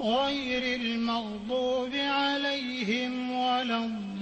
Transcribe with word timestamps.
غير 0.00 0.80
المغضوب 0.80 1.90
عليهم 1.94 3.30
ولا 3.30 3.78
الضالين. 3.84 4.18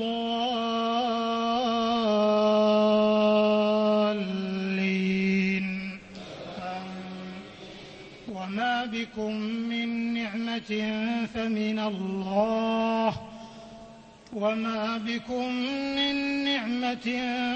وما 8.33 8.85
بكم 8.85 9.33
من 9.71 9.89
نعمة 10.15 10.71
فمن 11.35 11.79
الله. 11.79 13.13
وما 14.33 14.99
بكم 14.99 15.53
من 15.97 16.45
نعمة 16.45 17.09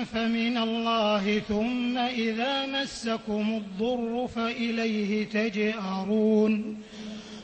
فمن 0.04 0.56
الله 0.56 1.38
ثم 1.38 1.98
إذا 1.98 2.66
مسكم 2.66 3.60
الضر 3.62 4.28
فإليه 4.34 5.24
تجأرون. 5.24 6.80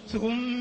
ثم 0.09 0.56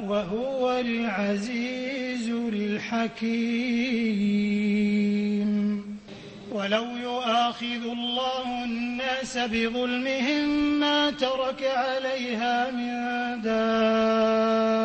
وهو 0.00 0.78
العزيز 0.80 2.30
الحكيم. 2.30 3.88
ولو 6.52 6.84
يؤاخذ 6.84 7.82
الله 7.92 8.64
الناس 8.64 9.38
بظلمهم 9.38 10.48
ما 10.80 11.10
ترك 11.10 11.62
عليها 11.62 12.70
من 12.70 12.88
دابة 13.42 14.78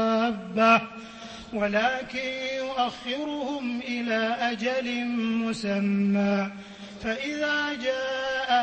ولكن 1.54 2.30
يؤخرهم 2.58 3.80
إلى 3.88 4.36
أجل 4.40 5.06
مسمى. 5.18 6.52
فإذا 7.04 7.74
جاء 7.84 8.63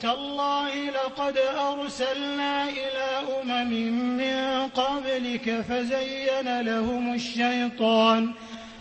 تالله 0.00 0.90
لقد 0.90 1.38
أرسلنا 1.38 2.68
إلى 2.68 3.22
أمم 3.42 3.70
من 4.16 4.68
قبلك 4.68 5.60
فزين 5.68 6.60
لهم 6.60 7.14
الشيطان 7.14 8.30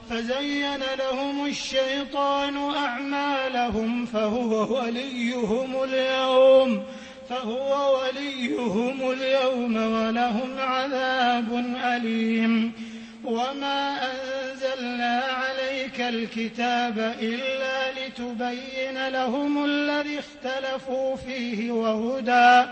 فزين 0.10 0.84
لهم 1.00 1.46
الشيطان 1.46 2.76
أعمالهم 2.76 4.06
فهو 4.06 4.78
وليهم 4.78 5.84
اليوم 5.84 6.84
فهو 7.30 8.00
وليهم 8.00 9.12
اليوم 9.12 9.76
ولهم 9.76 10.60
عذاب 10.60 11.76
أليم. 11.84 12.74
وما 13.24 14.00
أنزلنا 14.12 15.24
عليك 15.24 16.02
الكتاب 16.02 17.16
إلا 17.22 17.93
لتبين 18.20 19.08
لهم 19.08 19.66
الذي 19.66 20.20
اختلفوا 20.20 21.16
فيه 21.16 21.72
وهدى 21.72 22.66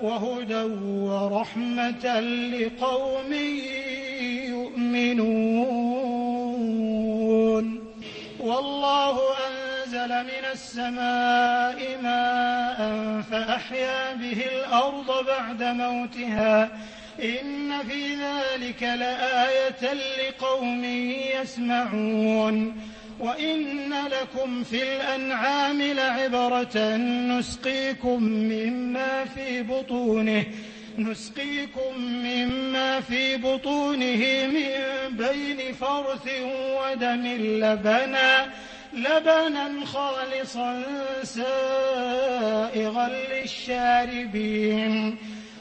وهدى 0.00 0.62
ورحمة 0.82 2.20
لقوم 2.20 3.32
يؤمنون. 4.48 5.42
والله 8.40 9.20
أنزل 9.48 10.08
من 10.08 10.44
السماء 10.52 11.98
ماء 12.02 12.78
فأحيا 13.30 14.14
به 14.14 14.46
الأرض 14.46 15.26
بعد 15.26 15.62
موتها. 15.62 16.68
إن 17.22 17.82
في 17.88 18.14
ذلك 18.14 18.82
لآية 18.82 19.92
لقوم 19.92 20.84
يسمعون. 21.40 22.76
وإن 23.20 23.92
لكم 23.92 24.62
في 24.62 24.82
الأنعام 24.82 25.82
لعبرة 25.82 26.96
نسقيكم 26.96 28.22
مما 28.22 29.24
في 29.24 29.62
بطونه 29.62 30.44
نسقيكم 30.98 31.98
مما 31.98 33.00
في 33.00 33.36
بطونه 33.36 34.46
من 34.46 34.70
بين 35.16 35.72
فرث 35.72 36.28
ودم 36.52 37.26
لبنا 37.36 38.52
لبنا 38.92 39.86
خالصا 39.86 40.82
سائغا 41.22 43.08
للشاربين. 43.32 45.16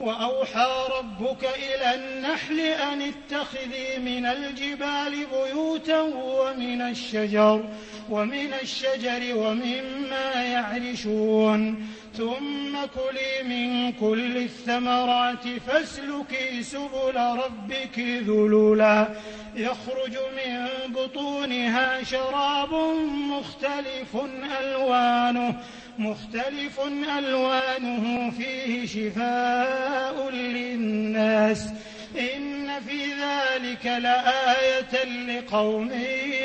وأوحى 0.00 0.70
ربك 0.98 1.44
إلى 1.44 1.94
النحل 1.94 2.60
أن 2.60 3.02
اتخذي 3.02 3.98
من 3.98 4.26
الجبال 4.26 5.26
بيوتا 5.32 6.00
ومن 6.00 6.82
الشجر 6.82 7.64
ومن 8.10 8.54
الشجر 8.62 9.36
ومما 9.36 10.44
يعرشون. 10.44 11.86
ثم 12.16 12.78
كلي 12.94 13.42
من 13.42 13.92
كل 13.92 14.36
الثمرات 14.36 15.48
فاسلكي 15.66 16.62
سبل 16.62 17.16
ربك 17.16 17.98
ذللا 17.98 19.08
يخرج 19.56 20.18
من 20.36 20.68
بطونها 20.88 22.02
شراب 22.04 22.74
مختلف 23.30 24.16
ألوانه. 24.60 25.60
مختلف 25.98 26.80
ألوانه 27.18 28.30
فيه 28.30 28.86
شفاء 28.86 30.30
للناس. 30.30 31.68
إن 32.18 32.80
في 32.88 33.06
ذلك 33.06 33.86
لآية 33.86 35.04
لقوم 35.04 35.90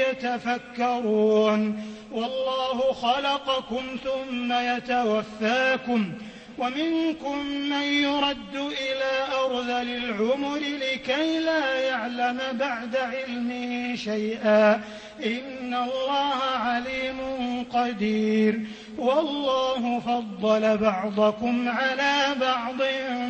يتفكرون. 0.10 1.84
والله 2.12 2.94
خلقكم 2.94 3.84
ثم 4.04 4.54
يتوفاكم. 4.54 6.12
ومنكم 6.58 7.46
من 7.46 7.84
يرد 7.84 8.56
إلى 8.56 9.28
أرذل 9.46 9.90
العمر 9.96 10.58
لكي 10.58 11.40
لا 11.40 11.76
يعلم 11.76 12.40
بعد 12.54 12.96
علمه 12.96 13.96
شيئا. 13.96 14.82
إن 15.26 15.74
الله 15.74 16.44
عليم 16.44 17.20
قدير. 17.64 18.60
والله 19.00 20.00
فضل 20.00 20.78
بعضكم 20.78 21.70
على 21.70 22.36
بعض 22.42 22.78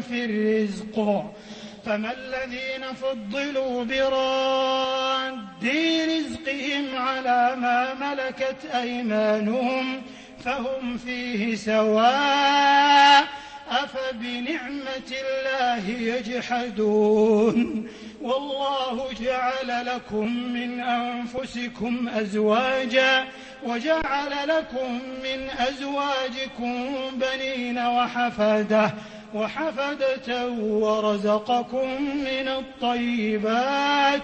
في 0.02 0.26
الرزق. 0.26 1.26
فما 1.86 2.14
الذين 2.14 2.94
فضلوا 2.94 3.84
براد 3.84 5.40
رزقهم 6.10 6.96
على 6.96 7.56
ما 7.62 7.94
ملكت 7.94 8.66
أيمانهم 8.76 10.02
فهم 10.46 10.98
فيه 10.98 11.56
سواء 11.56 13.28
أفبنعمة 13.70 15.12
الله 15.12 15.90
يجحدون؟ 15.90 17.88
والله 18.22 19.08
جعل 19.22 19.86
لكم 19.86 20.54
من 20.54 20.80
أنفسكم 20.80 22.10
أزواجا 22.10 23.26
وجعل 23.64 24.48
لكم 24.48 25.00
من 25.24 25.50
أزواجكم 25.50 26.86
بنين 27.14 27.80
وحفدة 27.80 28.94
وحفدة 29.34 30.48
ورزقكم 30.60 32.02
من 32.02 32.48
الطيبات 32.48 34.24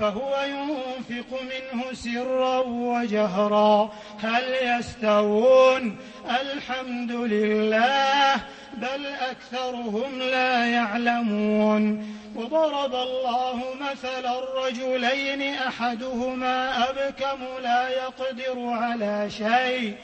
فهو 0.00 0.44
ينفق 0.44 1.40
منه 1.42 1.92
سرا 1.92 2.58
وجهرا. 2.58 3.92
هل 4.22 4.44
يستوون؟ 4.62 5.96
الحمد 6.42 7.12
لله 7.12 8.34
بل 8.74 9.06
أكثرهم 9.30 10.18
لا 10.18 10.66
يعلمون. 10.66 12.06
وضرب 12.36 12.94
الله 12.94 13.62
مثلا 13.80 14.40
رجلين 14.66 15.54
أحدهما 15.54 16.88
أبكم 16.90 17.38
لا 17.62 17.88
يقدر 17.88 18.68
على 18.68 19.30
شيء 19.30 19.94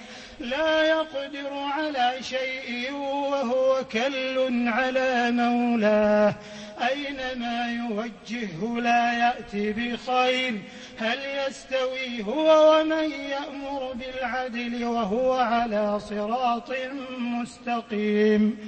لا 0.40 0.82
يقدر 0.82 1.50
على 1.52 2.12
شيء 2.20 2.92
وهو 2.92 3.84
كل 3.92 4.68
على 4.68 5.30
مولاه. 5.30 6.34
أينما 6.82 7.72
يوجهه 7.72 8.80
لا 8.80 9.12
يأتي 9.12 9.72
بخير 9.72 10.60
هل 10.98 11.18
يستوي 11.48 12.22
هو 12.22 12.80
ومن 12.80 13.10
يأمر 13.10 13.92
بالعدل 13.92 14.84
وهو 14.84 15.32
على 15.32 16.00
صراط 16.00 16.72
مستقيم؟ 17.18 18.58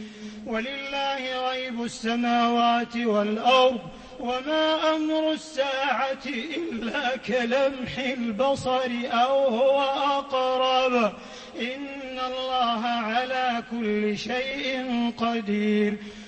ولله 0.47 1.49
غيب 1.51 1.85
السماوات 1.85 2.97
والأرض 2.97 3.81
وما 4.21 4.97
أمر 4.97 5.33
الساعة 5.33 6.27
إلا 6.27 7.17
كلمح 7.17 7.99
البصر 7.99 8.91
أو 9.05 9.49
هو 9.49 9.83
أقرب. 10.19 11.13
إن 11.61 12.19
الله 12.19 12.87
على 12.87 13.63
كل 13.71 14.19
شيء 14.19 15.13
قدير. 15.19 15.97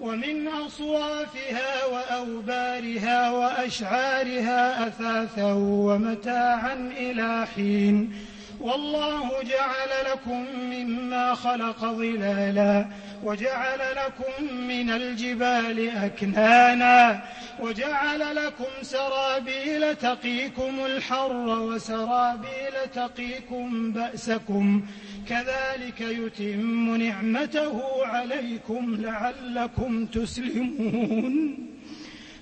ومن 0.00 0.48
أصوافها 0.48 1.84
وأوبارها 1.92 3.30
وأشعارها 3.30 4.88
أثاثا 4.88 5.52
ومتاعا 5.52 6.74
إلى 6.96 7.46
حين. 7.56 8.12
والله 8.60 9.30
جعل 9.42 10.12
لكم 10.12 10.46
مما 10.60 11.34
خلق 11.34 11.80
ظلالا 11.84 12.86
وجعل 13.24 13.78
لكم 13.78 14.54
من 14.54 14.90
الجبال 14.90 15.88
أكنانا 15.96 17.20
وجعل 17.60 18.36
لكم 18.36 18.82
سرابيل 18.82 19.96
تقيكم 19.96 20.86
الحر 20.86 21.46
وسرابيل 21.48 22.74
تقيكم 22.94 23.92
بأسكم 23.92 24.82
كذلك 25.28 26.00
يتم 26.00 26.96
نعمته 26.96 28.06
عليكم 28.06 28.96
لعلكم 29.00 30.06
تسلمون. 30.06 31.58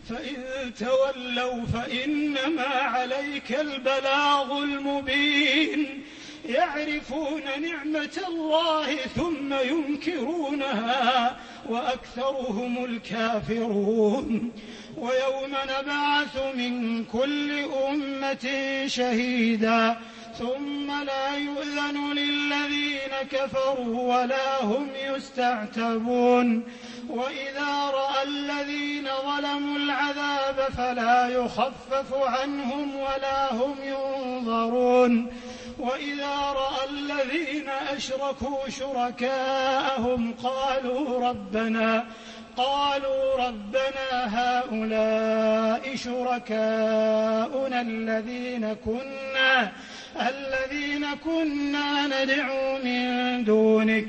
فإن 0.09 0.75
تولوا 0.75 1.64
فإنما 1.66 2.66
عليك 2.66 3.52
البلاغ 3.52 4.62
المبين. 4.62 6.02
يعرفون 6.49 7.43
نعمة 7.43 8.19
الله 8.29 8.97
ثم 8.97 9.55
ينكرونها 9.55 11.37
وأكثرهم 11.69 12.85
الكافرون. 12.85 14.53
ويوم 14.97 15.53
نبعث 15.65 16.37
من 16.57 17.05
كل 17.05 17.65
أمة 17.88 18.47
شهيدا 18.87 19.97
ثم 20.38 21.05
لا 21.05 21.37
يؤذن 21.37 22.12
للذين 22.12 23.12
كفروا 23.31 24.17
ولا 24.17 24.62
هم 24.62 24.88
يستعتبون. 25.15 26.65
وإذا 27.09 27.91
رأى 27.91 28.23
الذين 28.23 29.09
ظلموا 29.26 29.76
العذاب 29.76 30.69
فلا 30.76 31.29
يخفف 31.29 32.15
عنهم 32.15 32.97
ولا 32.97 33.53
هم 33.53 33.75
ينظرون. 33.83 35.33
وإذا 35.78 36.37
رأى 36.37 36.88
الذين 36.90 37.68
أشركوا 37.68 38.68
شركاءهم 38.68 40.35
قالوا 40.42 41.28
ربنا 41.28 42.04
قالوا 42.56 43.37
ربنا 43.49 44.09
هؤلاء 44.11 45.97
شركاؤنا 45.97 47.80
الذين 47.80 48.75
كنا 48.75 49.73
الذين 50.21 51.06
كنا 51.14 52.06
ندعو 52.06 52.78
من 52.78 53.45
دونك. 53.45 54.09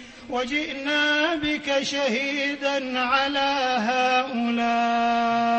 وجئنا 0.31 1.35
بك 1.35 1.83
شهيدا 1.83 2.99
على 2.99 3.77
هؤلاء. 3.89 5.51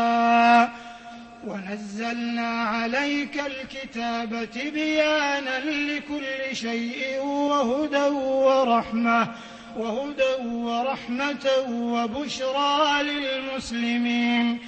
ونزلنا 1.47 2.63
عليك 2.63 3.43
الكتاب 3.47 4.51
تبيانا 4.51 5.59
لكل 5.59 6.57
شيء 6.57 7.21
وهدى 7.23 8.09
ورحمة 8.09 9.29
وهدى 9.77 10.35
ورحمة 10.49 11.47
وبشرى 11.71 13.03
للمسلمين. 13.03 14.59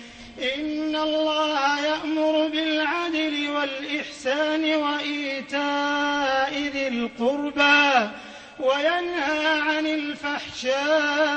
إن 0.55 0.97
الله 0.97 1.81
يأمر 1.81 2.49
بالعدل 2.49 3.49
والإحسان 3.51 4.75
وإيتاء 4.75 6.53
ذي 6.73 6.89
القربى. 6.89 8.11
وينهى 8.65 9.61
عن 9.61 9.87
الفحشاء 9.87 11.29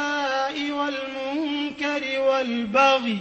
والمنكر 0.72 2.19
والبغي 2.19 3.17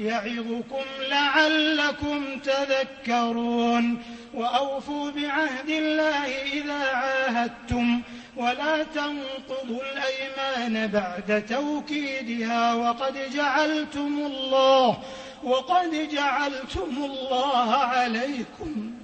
يعظكم 0.00 0.84
لعلكم 1.08 2.38
تذكرون 2.38 4.02
وأوفوا 4.34 5.10
بعهد 5.10 5.68
الله 5.68 6.26
إذا 6.52 6.84
عاهدتم 6.94 8.02
ولا 8.36 8.82
تنقضوا 8.82 9.80
الأيمان 9.92 10.86
بعد 10.86 11.46
توكيدها 11.46 12.74
وقد 12.74 13.30
جعلتم 13.34 14.26
الله 14.26 14.98
وقد 15.44 16.08
جعلتم 16.12 17.04
الله 17.04 17.74
عليكم 17.74 19.03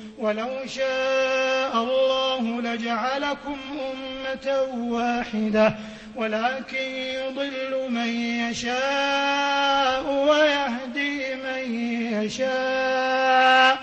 ولو 0.21 0.49
شاء 0.65 1.83
الله 1.83 2.61
لجعلكم 2.61 3.57
أمة 3.93 4.61
واحدة 4.77 5.75
ولكن 6.15 6.83
يضل 6.95 7.91
من 7.91 8.07
يشاء 8.49 10.11
ويهدي 10.29 11.35
من 11.35 11.75
يشاء 12.23 13.79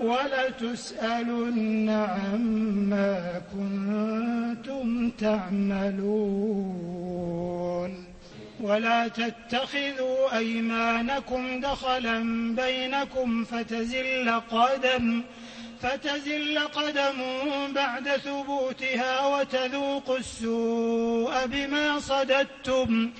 ولتسألن 0.00 1.90
عما 1.90 3.42
كنتم 3.52 5.10
تعملون. 5.10 6.62
ولا 8.60 9.08
تتخذوا 9.08 10.36
أيمانكم 10.36 11.60
دخلا 11.60 12.18
بينكم 12.54 13.44
فتزل 13.44 14.40
قدم 14.50 15.22
فتزل 15.82 16.58
قدم 16.58 17.18
بعد 17.72 18.08
ثبوتها 18.16 19.26
وتذوقوا 19.26 20.18
السوء 20.18 21.46
بما 21.46 22.00
صددتم 22.00 23.10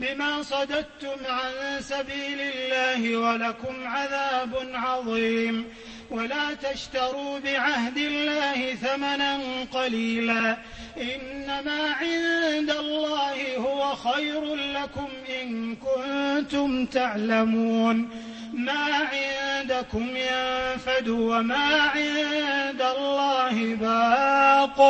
بما 0.00 0.42
صددتم 0.42 1.18
عن 1.26 1.80
سبيل 1.80 2.40
الله 2.40 3.16
ولكم 3.16 3.86
عذاب 3.86 4.52
عظيم. 4.74 5.64
ولا 6.10 6.54
تشتروا 6.54 7.38
بعهد 7.38 7.96
الله 7.96 8.74
ثمنا 8.74 9.38
قليلا. 9.72 10.56
إنما 10.96 11.94
عند 12.00 12.70
الله 12.70 13.56
هو 13.56 13.94
خير 13.94 14.54
لكم 14.54 15.08
إن 15.42 15.76
كنتم 15.76 16.86
تعلمون. 16.86 18.10
ما 18.52 18.84
عندكم 19.12 20.08
ينفد 20.16 21.08
وما 21.08 21.90
عند 21.94 22.82
الله 22.98 23.74
باق. 23.74 24.80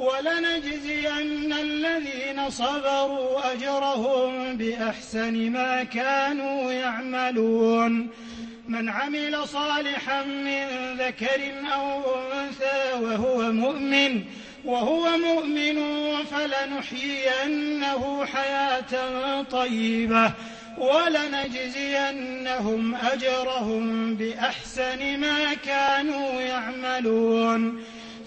ولنجزين 0.00 1.52
الذين 1.52 2.50
صبروا 2.50 3.52
أجرهم 3.52 4.56
بأحسن 4.56 5.50
ما 5.50 5.84
كانوا 5.84 6.72
يعملون. 6.72 8.08
من 8.68 8.88
عمل 8.88 9.48
صالحا 9.48 10.22
من 10.22 10.66
ذكر 10.98 11.52
أو 11.74 12.14
أنثى 12.32 12.92
وهو 13.02 13.52
مؤمن 13.52 14.24
وهو 14.64 15.16
مؤمن 15.16 15.78
فلنحيينه 16.30 18.24
حياة 18.24 19.42
طيبة 19.42 20.32
ولنجزينهم 20.78 22.14
أجرهم 22.94 24.14
بأحسن 24.14 25.20
ما 25.20 25.54
كانوا 25.54 26.40
يعملون. 26.40 27.84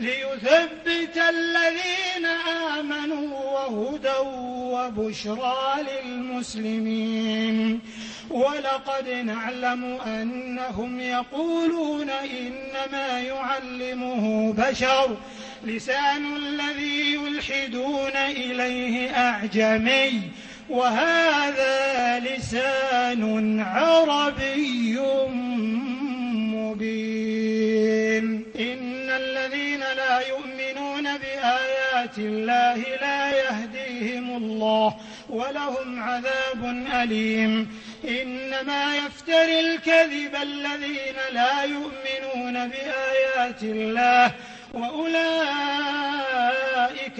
ليثبت 0.00 1.16
الذين 1.28 2.26
آمنوا 2.78 3.36
وهدى 3.38 4.18
وبشرى 4.72 5.76
للمسلمين. 6.04 7.80
ولقد 8.30 9.08
نعلم 9.08 9.84
أنهم 9.84 11.00
يقولون 11.00 12.10
إنما 12.10 13.20
يعلمه 13.20 14.52
بشر. 14.52 15.16
لسان 15.64 16.36
الذي 16.36 17.14
يلحدون 17.14 18.16
إليه 18.16 19.10
أعجمي. 19.10 20.22
وهذا 20.70 22.18
لسان 22.18 23.60
عربي 23.60 24.98
بآيات 31.40 32.18
الله 32.18 32.76
لا 32.76 33.30
يهديهم 33.30 34.36
الله 34.36 34.96
ولهم 35.28 36.02
عذاب 36.02 36.64
أليم. 37.02 37.68
إنما 38.04 38.96
يفتري 38.96 39.60
الكذب 39.60 40.36
الذين 40.42 41.16
لا 41.32 41.62
يؤمنون 41.62 42.68
بآيات 42.68 43.62
الله 43.62 44.32
وأولئك 44.74 45.20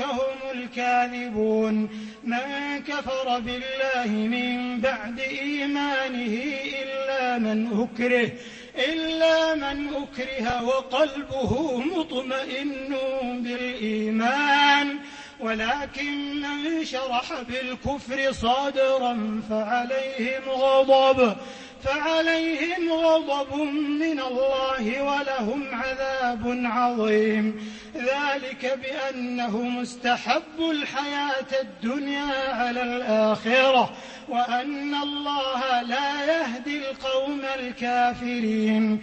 هم 0.01 0.39
الكاذبون. 0.55 1.89
من 2.25 2.83
كفر 2.89 3.39
بالله 3.39 4.07
من 4.07 4.81
بعد 4.81 5.21
إيمانه 5.21 6.35
إلا 6.83 7.39
من 7.39 7.59
أكره 7.83 8.31
إلا 8.79 9.55
من 9.55 9.95
أكره 9.95 10.65
وقلبه 10.65 11.79
مطمئن 11.79 12.97
بالإيمان. 13.45 14.99
ولكن 15.41 16.41
من 16.41 16.85
شرح 16.85 17.43
بالكفر 17.49 18.33
صادرا 18.33 19.41
فعليهم 19.51 20.43
غضب 20.49 21.37
فعليهم 21.85 22.93
غضب 22.93 23.55
من 24.01 24.21
الله 24.21 25.03
ولهم 25.03 25.75
عذاب 25.75 26.61
عظيم. 26.65 27.73
ذلك 27.97 28.79
بأنه 28.83 29.59
مستحب 29.59 30.61
الحياة 30.71 31.61
الدنيا 31.61 32.55
على 32.55 32.83
الآخرة 32.83 33.93
وأن 34.29 34.95
الله 34.95 35.83
لا 35.83 36.25
يهدي 36.25 36.79
القوم 36.79 37.41
الكافرين. 37.59 39.03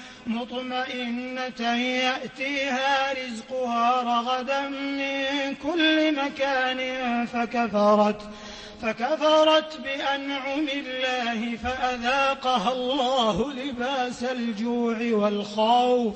مطمئنة 0.27 1.61
يأتيها 1.77 3.13
رزقها 3.13 4.01
رغدا 4.01 4.69
من 4.69 5.55
كل 5.63 6.15
مكان 6.15 7.25
فكفرت 7.25 8.21
فكفرت 8.81 9.77
بأنعم 9.81 10.67
الله 10.73 11.57
فأذاقها 11.57 12.71
الله 12.71 13.53
لباس 13.53 14.23
الجوع 14.23 14.97
والخوف. 15.11 16.15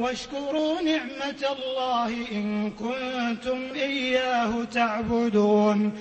واشكروا 0.00 0.80
نعمة 0.80 1.44
الله 1.52 2.06
إن 2.32 2.70
كنتم 2.70 3.58
إياه 3.74 4.64
تعبدون. 4.64 5.92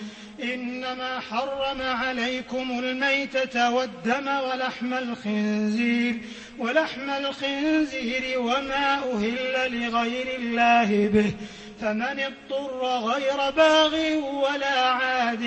إنما 0.43 1.19
حرم 1.19 1.81
عليكم 1.81 2.79
الميتة 2.79 3.71
والدم 3.71 4.27
ولحم 4.27 4.93
الخنزير 4.93 6.19
ولحم 6.59 7.09
الخنزير 7.09 8.39
وما 8.39 8.95
أهل 9.13 9.81
لغير 9.81 10.27
الله 10.39 11.07
به. 11.13 11.33
فمن 11.81 12.19
اضطر 12.19 12.81
غير 13.11 13.51
باغ 13.57 13.95
ولا 14.33 14.79
عاد 14.81 15.43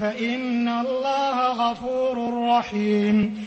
فإن 0.00 0.68
الله 0.68 1.36
غفور 1.52 2.46
رحيم. 2.48 3.46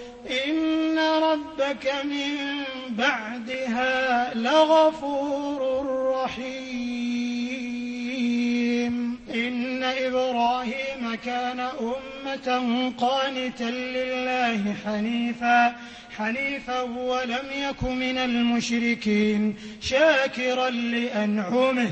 إن 0.31 0.99
ربك 0.99 1.93
من 2.03 2.63
بعدها 2.89 4.33
لغفور 4.33 5.85
رحيم 6.15 7.11
إن 9.33 9.83
إبراهيم 9.83 11.15
كان 11.25 11.59
أمة 11.59 12.91
قانتا 12.97 13.63
لله 13.63 14.75
حنيفا 14.85 15.75
حنيفا 16.17 16.81
ولم 16.81 17.45
يك 17.51 17.83
من 17.83 18.17
المشركين 18.17 19.55
شاكرا 19.81 20.69
لأنعمه 20.69 21.91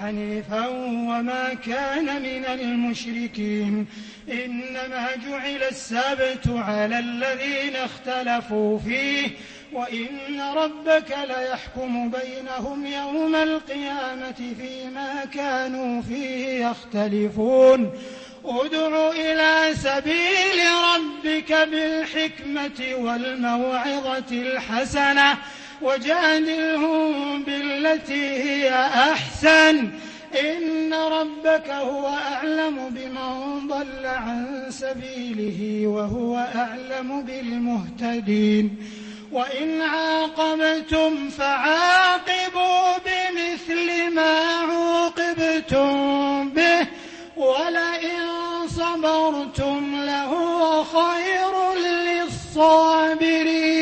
حنيفا 0.00 0.66
وما 1.08 1.54
كان 1.66 2.22
من 2.22 2.44
المشركين. 2.44 3.86
إنما 4.32 5.08
جعل 5.28 5.62
السبت 5.70 6.46
على 6.46 6.98
الذين 6.98 7.76
اختلفوا 7.76 8.78
فيه 8.78 9.30
وإن 9.72 10.40
ربك 10.56 11.16
ليحكم 11.28 12.10
بينهم 12.10 12.86
يوم 12.86 13.34
القيامة 13.34 14.54
فيما 14.60 15.24
كانوا 15.34 16.02
فيه 16.02 16.66
يختلفون. 16.66 17.92
ادع 18.44 19.10
إلى 19.10 19.74
سبيل 19.74 20.58
ربك 20.94 21.52
بالحكمة 21.52 22.94
والموعظة 22.98 24.30
الحسنة. 24.32 25.38
وجادلهم 25.82 27.42
بالتي 27.42 28.42
هي 28.42 28.74
أحسن. 28.84 29.88
إن 30.40 30.94
ربك 30.94 31.68
هو 31.70 32.08
أعلم 32.08 32.88
بمن 32.90 33.68
ضل 33.68 34.06
عن 34.06 34.66
سبيله 34.70 35.86
وهو 35.86 36.36
أعلم 36.54 37.22
بالمهتدين. 37.22 38.76
وإن 39.32 39.82
عاقبتم 39.82 41.28
فعاقبوا 41.28 42.98
بمثل 43.06 44.14
ما 44.14 44.38
عوقبتم 44.70 46.48
به. 46.48 46.86
ولئن 47.36 48.18
صبرتم 48.68 50.04
لهو 50.04 50.84
خير 50.84 51.74
للصابرين. 51.86 53.77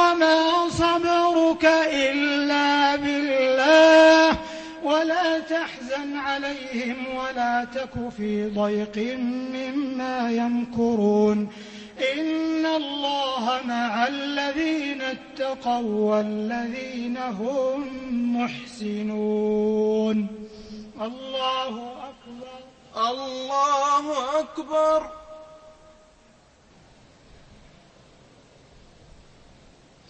وما 0.00 0.68
صبرك 0.68 1.64
إلا 1.92 2.96
بالله. 2.96 4.36
ولا 4.82 5.38
تحزن 5.38 6.16
عليهم 6.16 6.96
ولا 7.16 7.66
تك 7.74 8.08
في 8.16 8.48
ضيق 8.48 9.18
مما 9.54 10.30
يمكرون. 10.30 11.48
إن 12.18 12.66
الله 12.66 13.60
مع 13.64 14.06
الذين 14.06 15.02
اتقوا 15.02 16.16
والذين 16.16 17.16
هم 17.16 17.84
محسنون. 18.36 20.26
الله 21.00 21.92
أكبر. 22.10 23.10
الله 23.10 24.38
أكبر. 24.38 25.19